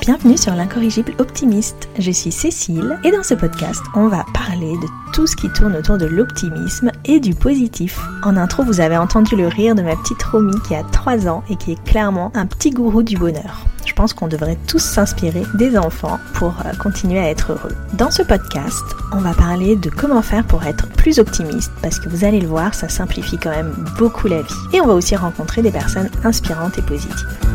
[0.00, 1.86] Bienvenue sur l'incorrigible optimiste.
[1.98, 5.76] Je suis Cécile et dans ce podcast, on va parler de tout ce qui tourne
[5.76, 8.00] autour de l'optimisme et du positif.
[8.24, 11.44] En intro, vous avez entendu le rire de ma petite Romy qui a 3 ans
[11.50, 13.66] et qui est clairement un petit gourou du bonheur.
[13.98, 17.74] Pense qu'on devrait tous s'inspirer des enfants pour euh, continuer à être heureux.
[17.94, 22.08] Dans ce podcast, on va parler de comment faire pour être plus optimiste parce que
[22.08, 24.54] vous allez le voir, ça simplifie quand même beaucoup la vie.
[24.72, 27.47] Et on va aussi rencontrer des personnes inspirantes et positives.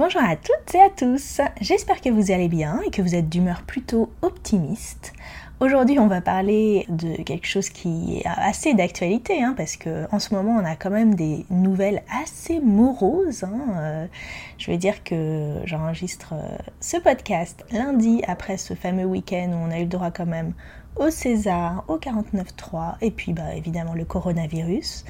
[0.00, 3.28] Bonjour à toutes et à tous, j'espère que vous allez bien et que vous êtes
[3.28, 5.12] d'humeur plutôt optimiste.
[5.60, 10.18] Aujourd'hui, on va parler de quelque chose qui est assez d'actualité, hein, parce que en
[10.18, 13.44] ce moment, on a quand même des nouvelles assez moroses.
[13.44, 13.60] Hein.
[13.76, 14.06] Euh,
[14.56, 19.70] je vais dire que j'enregistre euh, ce podcast lundi après ce fameux week-end où on
[19.70, 20.54] a eu le droit quand même
[20.96, 25.04] au César, au 49.3 et puis bah, évidemment le coronavirus.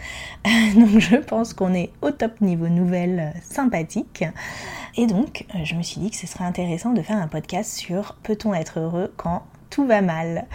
[0.75, 4.25] donc je pense qu'on est au top niveau nouvelles euh, sympathiques.
[4.97, 8.17] Et donc je me suis dit que ce serait intéressant de faire un podcast sur
[8.23, 10.47] peut-on être heureux quand tout va mal.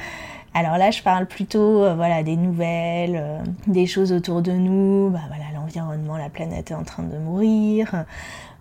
[0.57, 5.09] Alors là, je parle plutôt euh, voilà, des nouvelles, euh, des choses autour de nous,
[5.09, 8.05] bah, voilà, l'environnement, la planète est en train de mourir.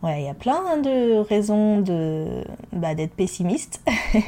[0.08, 3.82] Il y a plein de raisons de, bah, d'être pessimiste.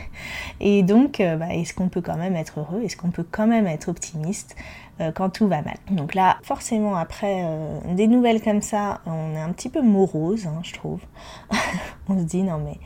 [0.61, 2.83] Et donc, euh, bah, est-ce qu'on peut quand même être heureux?
[2.83, 4.57] Est-ce qu'on peut quand même être optimiste
[5.01, 5.77] euh, quand tout va mal?
[5.91, 10.47] Donc là, forcément, après euh, des nouvelles comme ça, on est un petit peu morose,
[10.47, 11.01] hein, je trouve.
[12.09, 12.79] on se dit non mais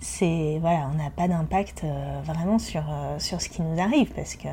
[0.00, 1.84] c'est voilà, on n'a pas d'impact
[2.24, 2.82] vraiment sur
[3.18, 4.48] sur ce qui nous arrive parce que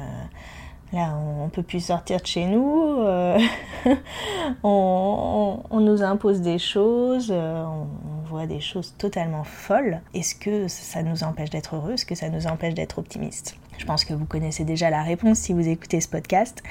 [0.94, 2.98] Là, on, ne peut plus sortir de chez nous,
[4.64, 7.88] on, nous impose des choses, on,
[8.26, 10.02] voit des choses totalement folles.
[10.14, 11.94] Est-ce que ça nous empêche d'être heureux?
[11.94, 15.40] Est-ce que ça nous empêche d'être optimiste je pense que vous connaissez déjà la réponse
[15.40, 16.62] si vous écoutez ce podcast.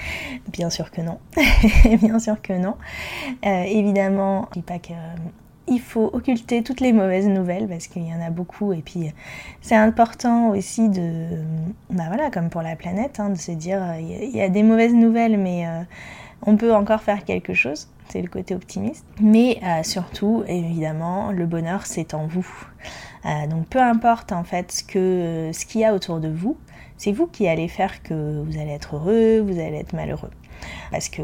[0.52, 1.18] Bien sûr que non.
[2.00, 2.76] Bien sûr que non.
[3.44, 5.16] Euh, évidemment, je dis pas que euh,
[5.68, 9.12] il faut occulter toutes les mauvaises nouvelles parce qu'il y en a beaucoup et puis
[9.60, 11.28] c'est important aussi de
[11.90, 14.94] bah voilà comme pour la planète hein, de se dire il y, a des mauvaises
[14.94, 15.82] nouvelles mais euh,
[16.42, 21.86] on peut encore faire quelque chose c'est le côté optimiste mais surtout évidemment le bonheur
[21.86, 22.48] c'est en vous
[23.48, 26.56] donc peu importe en fait ce ce qu'il y a autour de vous
[27.00, 30.28] c'est vous qui allez faire que vous allez être heureux, vous allez être malheureux.
[30.90, 31.22] Parce que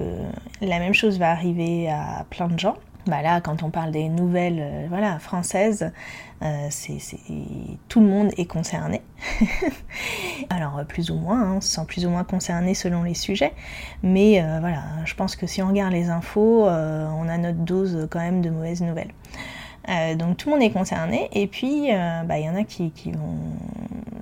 [0.63, 2.77] la même chose va arriver à plein de gens.
[3.07, 5.93] Bah là, quand on parle des nouvelles euh, voilà, françaises,
[6.43, 6.69] euh,
[7.89, 9.01] tout le monde est concerné.
[10.51, 13.53] Alors plus ou moins, on se sent plus ou moins concerné selon les sujets.
[14.03, 18.09] Mais euh, voilà, je pense que si on regarde les infos, on a notre dose
[18.11, 19.13] quand même de mauvaises nouvelles.
[20.17, 21.89] donc tout le monde est concerné et puis
[22.27, 23.39] bah, il y en a qui, vont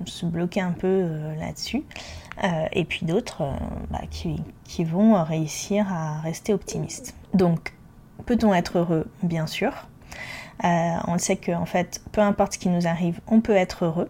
[0.05, 1.09] se bloquer un peu
[1.39, 1.83] là-dessus.
[2.71, 3.43] Et puis d'autres
[3.89, 7.15] bah, qui, qui, vont réussir à rester optimistes.
[7.33, 7.74] Donc,
[8.25, 9.71] peut-on être heureux Bien sûr.
[10.63, 14.09] on le sait qu'en fait, peu importe ce qui nous arrive, on peut être heureux.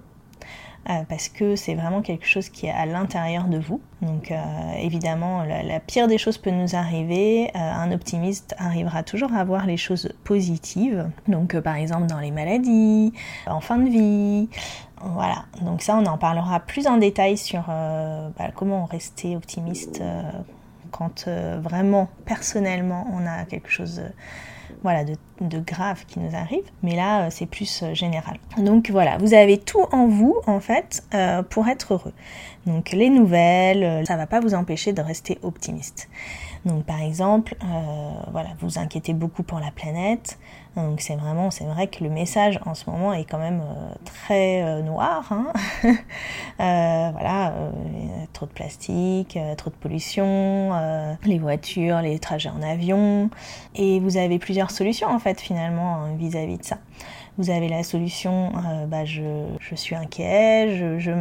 [0.88, 3.82] Euh, parce que c'est vraiment quelque chose qui est à l'intérieur de vous.
[4.04, 4.38] Donc euh,
[4.78, 7.50] évidemment, la, pire des choses peut nous arriver.
[7.56, 11.10] Euh, un optimiste arrivera toujours à voir les choses positives.
[11.28, 13.14] Donc par exemple dans les maladies,
[13.48, 14.48] en fin de vie.
[15.02, 20.02] Voilà, donc ça on en parlera plus en détail sur bah, comment rester optimiste
[20.98, 24.02] quand vraiment personnellement on a quelque chose
[24.86, 28.38] voilà, de, grave qui nous arrive, mais là euh, c'est plus euh, général.
[28.58, 32.14] Donc voilà, vous avez tout en vous en fait euh, pour être heureux.
[32.66, 36.08] Donc les nouvelles, ça va pas vous empêcher de rester optimiste.
[36.66, 37.56] Donc par exemple,
[38.32, 40.40] voilà, vous inquiétez beaucoup pour la planète.
[40.76, 43.62] Donc c'est vraiment, c'est vrai que le message en ce moment est quand même
[44.04, 45.32] très noir.
[45.32, 45.54] Hein.
[46.58, 47.54] voilà,
[48.34, 50.72] trop de plastique, trop de pollution,
[51.24, 53.30] les voitures, les trajets en avion,
[53.76, 56.78] et vous avez plusieurs solutions en fait finalement hein, vis-à-vis de ça.
[57.38, 59.22] Vous avez la solution, euh, bah, je,
[59.76, 61.12] suis inquiet, je, je,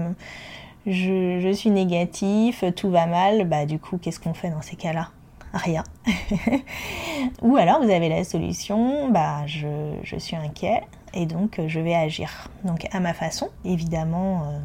[1.41, 5.11] je, suis négatif, tout va mal, bah du coup qu'est-ce qu'on fait dans ces cas-là?
[5.55, 5.85] Rien.
[7.43, 10.83] Ou alors vous avez la solution, bah je, je, suis inquiet
[11.15, 12.51] et donc je vais agir.
[12.65, 14.43] Donc à ma façon, évidemment.
[14.43, 14.59] Euh,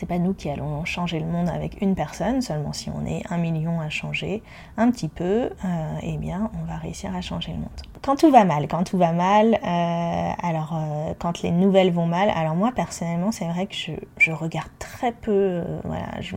[0.00, 3.22] c'est pas nous qui allons changer le monde avec une personne, seulement si on est
[3.28, 4.42] un million à changer
[4.78, 7.68] un petit peu, euh, eh bien on va réussir à changer le monde.
[8.00, 12.06] Quand tout va mal, quand tout va mal, euh, alors euh, quand les nouvelles vont
[12.06, 13.74] mal, alors moi personnellement c'est vrai que
[14.16, 16.34] je, regarde très peu, voilà, je,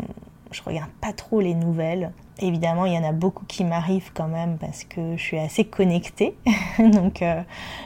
[0.54, 2.12] je regarde pas trop les nouvelles.
[2.40, 5.66] Évidemment, il y en a beaucoup qui m'arrivent quand même parce que je suis assez
[5.66, 6.36] connectée.
[6.80, 7.42] Donc, euh,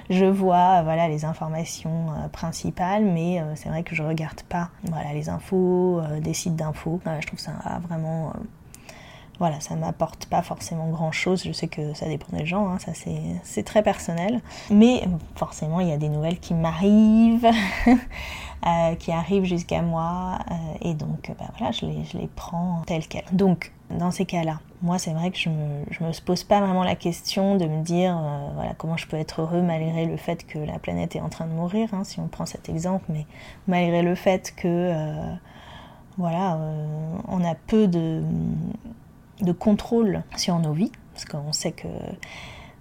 [0.10, 4.70] je vois voilà, les informations euh, principales, mais euh, c'est vrai que je regarde pas
[4.84, 7.02] voilà, les infos, des sites d'infos.
[7.20, 7.54] je trouve ça
[7.88, 8.34] vraiment
[9.40, 11.44] voilà, ça m'apporte pas forcément grand chose.
[11.44, 12.92] Je sais que ça dépend des gens, hein, ça
[13.44, 14.42] c'est très personnel.
[14.72, 15.04] Mais
[15.36, 17.48] forcément, il y a des nouvelles qui m'arrivent,
[18.66, 22.82] euh, qui arrivent jusqu'à moi, euh, et donc bah, voilà, je les, je les prends
[22.88, 23.26] telles quelles.
[23.32, 26.96] Donc, dans ces cas-là, moi c'est vrai que je me, me pose pas vraiment la
[26.96, 30.60] question de me dire euh, voilà comment je peux être heureux malgré le fait que
[30.60, 33.26] la planète est en train de mourir, hein, si on prend cet exemple, mais
[33.68, 34.94] malgré le fait que
[36.18, 36.60] voilà,
[37.28, 38.24] on a peu de
[39.42, 41.88] de contrôle sur nos vies, parce qu'on sait que,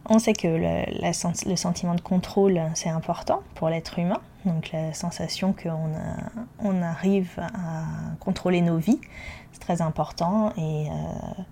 [0.09, 4.21] on sait que le, le sentiment de contrôle, c'est important pour l'être humain.
[4.45, 5.91] Donc la sensation qu'on
[6.61, 7.85] on arrive à
[8.21, 9.01] contrôler nos vies,
[9.53, 11.43] c'est très important et, euh,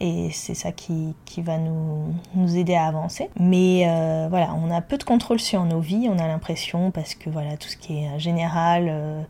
[0.00, 3.30] et c'est ça qui, qui, va nous, nous aider à avancer.
[3.40, 7.14] Mais euh, voilà, on a peu de contrôle sur nos vies, on a l'impression, parce
[7.14, 9.22] que voilà, tout ce qui est général, euh,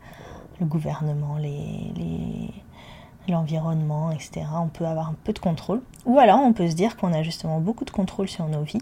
[0.59, 2.49] le gouvernement, les, les
[3.31, 4.45] l'environnement, etc.
[4.55, 5.81] On peut avoir un peu de contrôle.
[6.05, 8.81] Ou alors on peut se dire qu'on a justement beaucoup de contrôle sur nos vies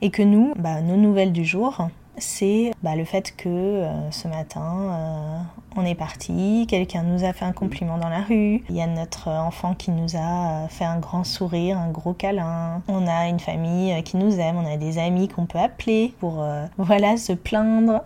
[0.00, 1.88] et que nous, bah, nos nouvelles du jour,
[2.20, 5.38] c'est bah, le fait que euh, ce matin, euh,
[5.76, 8.86] on est parti, quelqu'un nous a fait un compliment dans la rue, il y a
[8.86, 13.28] notre enfant qui nous a euh, fait un grand sourire, un gros câlin, on a
[13.28, 16.44] une famille qui nous aime, on a des amis qu'on peut appeler pour
[16.78, 18.02] voilà se plaindre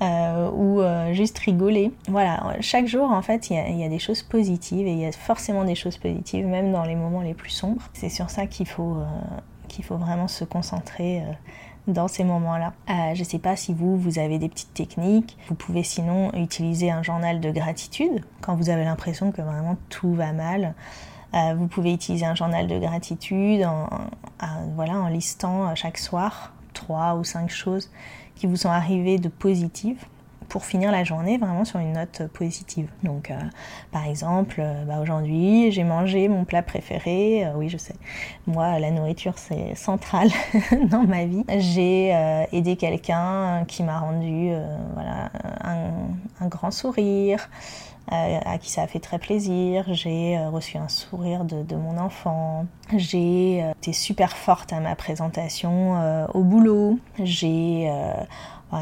[0.54, 0.80] ou
[1.12, 1.92] juste rigoler.
[2.08, 5.06] Voilà, chaque jour en fait il y, y, a des choses positives et il y
[5.06, 7.82] a forcément des choses positives même dans les moments les plus sombres.
[7.92, 8.96] C'est sur ça qu'il faut
[9.68, 11.22] qu'il faut vraiment se concentrer
[11.86, 12.72] dans ces moments-là.
[12.90, 15.36] Euh, je ne sais pas si vous, vous avez des petites techniques.
[15.48, 20.14] Vous pouvez sinon utiliser un journal de gratitude quand vous avez l'impression que vraiment tout
[20.14, 20.74] va mal.
[21.34, 23.88] Euh, vous pouvez utiliser un journal de gratitude en,
[24.74, 27.90] voilà, en listant chaque soir trois ou cinq choses
[28.34, 30.04] qui vous sont arrivées de positives
[30.56, 32.88] pour finir la journée vraiment sur une note positive.
[33.02, 33.34] Donc, euh,
[33.92, 37.44] par exemple, euh, bah, aujourd'hui, j'ai mangé mon plat préféré.
[37.44, 37.94] Euh, oui, je sais.
[38.46, 40.30] Moi, la nourriture, c'est central
[40.90, 41.44] dans ma vie.
[41.58, 42.08] J'ai
[42.52, 44.50] aidé quelqu'un qui m'a rendu
[44.94, 45.30] voilà,
[45.62, 47.50] un, grand sourire.
[48.10, 49.84] à qui ça a fait très plaisir.
[49.88, 52.64] J'ai reçu un sourire de mon enfant.
[52.96, 56.98] J'ai été super forte à ma présentation au boulot.
[57.22, 57.90] J'ai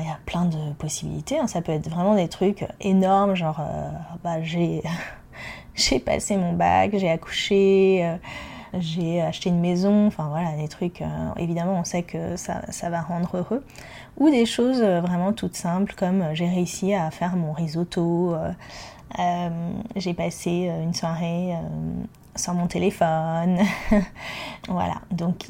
[0.01, 1.39] il y a plein de possibilités.
[1.39, 1.47] Hein.
[1.47, 3.91] Ça peut être vraiment des trucs énormes, genre euh,
[4.23, 4.83] bah, j'ai
[5.75, 8.17] j'ai passé mon bac, j'ai accouché, euh,
[8.79, 11.07] j'ai acheté une maison, enfin voilà, des trucs, euh,
[11.37, 13.65] évidemment on sait que ça, ça, va rendre heureux.
[14.17, 18.37] Ou des choses vraiment toutes simples comme j'ai réussi à faire mon risotto,
[19.97, 21.53] j'ai passé une soirée
[22.37, 23.59] sans mon téléphone.
[24.69, 25.47] voilà, donc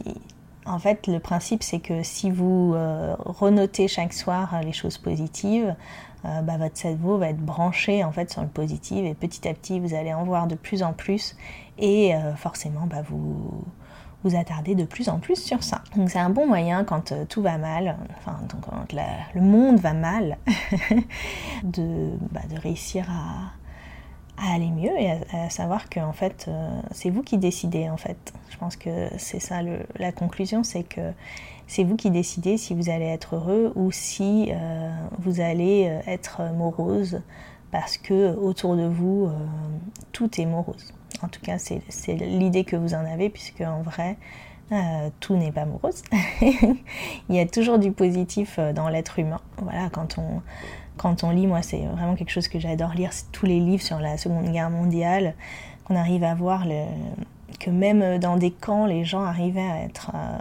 [0.67, 5.75] en fait, le principe, c'est que si vous euh, renotez chaque soir les choses positives,
[6.25, 9.53] euh, bah, votre cerveau va être branché en fait sur le positif et petit à
[9.53, 11.37] petit, vous allez en voir de plus en plus
[11.79, 13.63] et euh, forcément, bah, vous
[14.23, 15.83] vous attardez de plus en plus sur ça.
[15.97, 18.97] Donc c'est un bon moyen quand tout va mal, enfin quand
[19.35, 20.39] le monde va mal,
[21.63, 23.53] bah, de réussir à,
[24.37, 27.97] à aller mieux et à, savoir que en fait euh, c'est vous qui décidez en
[27.97, 28.33] fait.
[28.51, 29.61] Je pense que c'est ça
[29.97, 31.13] la conclusion, c'est que
[31.67, 36.11] c'est vous qui décidez si vous allez être heureux ou si euh, vous allez euh,
[36.11, 37.23] être morose
[37.71, 39.29] parce que autour de vous
[40.13, 40.95] tout est morose.
[41.23, 44.17] En tout cas c'est l'idée que vous en avez puisque en vrai
[45.19, 46.03] tout n'est pas morose.
[46.41, 49.41] Il y a toujours du positif dans l'être humain.
[49.59, 50.41] Voilà quand on
[50.97, 53.83] quand on lit, moi, c'est vraiment quelque chose que j'adore lire, c'est tous les livres
[53.83, 55.35] sur la Seconde Guerre mondiale,
[55.85, 56.65] qu'on arrive à voir
[57.61, 60.39] que même dans des camps, les gens arrivaient à être euh,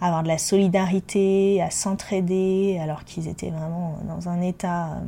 [0.00, 4.98] à avoir de la solidarité, à s'entraider, alors qu'ils étaient vraiment dans un état euh,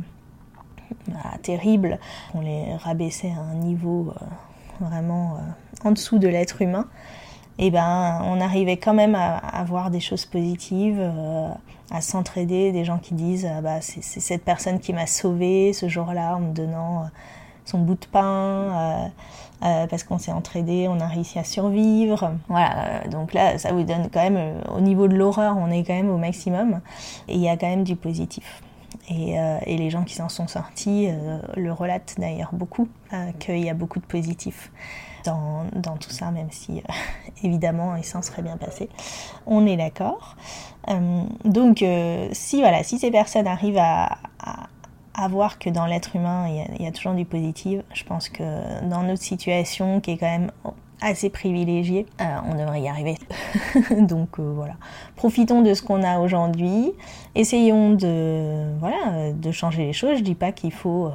[1.09, 1.99] bah, terrible.
[2.35, 5.39] On les rabaissait à un niveau euh, vraiment
[5.85, 6.87] en dessous de l'être humain.
[7.59, 11.01] Et ben, on arrivait quand même à, à voir des choses positives
[11.91, 15.89] à s'entraider, des gens qui disent ah bah, c'est cette personne qui m'a sauvé ce
[15.89, 17.07] jour-là en me donnant euh,
[17.65, 19.07] son bout de pain, euh,
[19.63, 22.33] euh, parce qu'on s'est entraidé, on a réussi à survivre.
[22.49, 25.95] Voilà, donc là, ça vous donne quand même, au niveau de l'horreur, on est quand
[25.95, 26.81] même au maximum,
[27.29, 28.63] et il y a quand même du positif.
[29.11, 29.35] Et,
[29.67, 31.09] et les gens qui s'en sont sortis
[31.57, 32.89] le relatent d'ailleurs beaucoup,
[33.39, 34.71] qu'il y a beaucoup de positif
[35.25, 36.83] dans, tout ça, même si
[37.43, 38.89] évidemment il s'en serait bien passé.
[39.47, 40.37] On est d'accord.
[40.89, 44.19] Euh, donc, euh, si, voilà, si ces personnes arrivent à,
[45.31, 48.43] voir que dans l'être humain, il y, a, toujours du positif, je pense que
[48.89, 50.51] dans notre situation, qui est quand même
[51.01, 53.17] assez privilégiée, euh, on devrait y arriver.
[54.01, 54.75] donc voilà,
[55.17, 56.93] profitons de ce qu'on a aujourd'hui,
[57.35, 60.19] essayons de, voilà, de changer les choses.
[60.19, 61.11] Je dis pas qu'il faut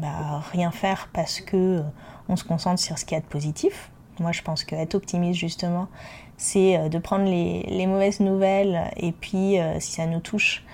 [0.00, 1.82] bah, rien faire parce que
[2.28, 5.38] on se concentre sur ce qu'il y a de positif Moi, je pense qu'être optimiste,
[5.38, 5.88] justement,
[6.36, 10.64] c'est de prendre les, mauvaises nouvelles et puis, si ça nous touche,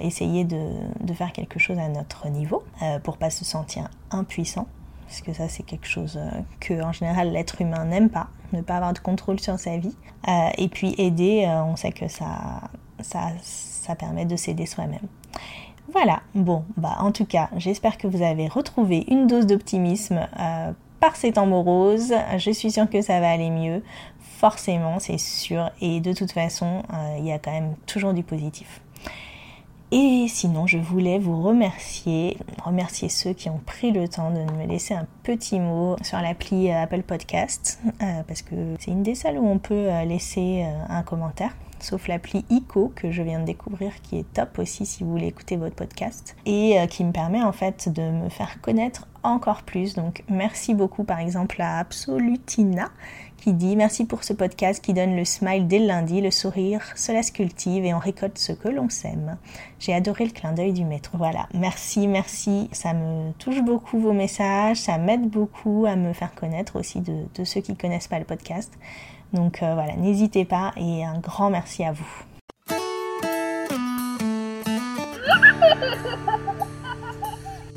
[0.00, 2.62] essayer de, faire quelque chose à notre niveau
[3.02, 4.66] pour pas se sentir impuissant
[5.12, 8.62] parce que ça c'est quelque chose euh, que en général l'être humain n'aime pas, ne
[8.62, 9.94] pas avoir de contrôle sur sa vie.
[10.26, 15.06] Euh, et puis aider, euh, on sait que ça, ça, ça permet de s'aider soi-même.
[15.92, 20.26] Voilà, bon, bah en tout cas, j'espère que vous avez retrouvé une dose d'optimisme
[21.00, 22.14] par ces temps moroses.
[22.38, 23.82] Je suis sûre que ça va aller mieux,
[24.38, 25.70] forcément, c'est sûr.
[25.82, 26.82] Et de toute façon,
[27.18, 28.80] il y a quand même toujours du positif.
[29.94, 34.66] Et sinon, je voulais vous remercier, remercier ceux qui ont pris le temps de me
[34.66, 39.14] laisser un petit mot sur l'appli euh, Apple Podcast, euh, parce que c'est une des
[39.14, 43.44] salles où on peut euh, laisser un commentaire sauf l'appli ICO que je viens de
[43.44, 47.42] découvrir qui est top aussi si vous voulez écouter votre podcast et qui me permet
[47.42, 49.94] en fait de me faire connaître encore plus.
[49.94, 52.90] Donc merci beaucoup par exemple à Absolutina
[53.42, 56.80] qui dit merci pour ce podcast qui donne le smile dès le lundi, le sourire,
[56.94, 59.36] cela se cultive et on récolte ce que l'on sème.
[59.80, 61.10] J'ai adoré le clin d'œil du maître.
[61.14, 62.68] Voilà, merci, merci.
[62.70, 67.44] Ça me touche beaucoup vos messages, ça m'aide beaucoup à me faire connaître aussi de,
[67.44, 68.72] ceux qui connaissent pas le podcast.
[69.32, 72.24] Donc euh, voilà, n'hésitez pas et un grand merci à vous.